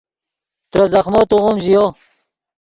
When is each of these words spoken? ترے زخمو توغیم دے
ترے 0.71 0.85
زخمو 0.93 1.21
توغیم 1.29 1.57
دے 1.63 1.75